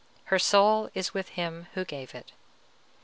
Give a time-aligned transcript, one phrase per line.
[0.33, 2.31] HER SOUL IS WITH HIM WHO GAVE IT.